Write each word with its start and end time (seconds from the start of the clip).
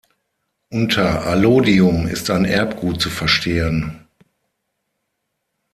Unter 0.71 1.27
"Allodium" 1.27 2.07
ist 2.07 2.31
ein 2.31 2.43
Erbgut 2.45 2.99
zu 2.99 3.11
verstehen. 3.11 4.07